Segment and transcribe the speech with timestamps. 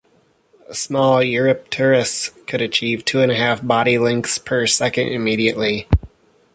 [0.67, 5.87] A small "Eurypterus" could achieve two and a half body lengths per second immediately.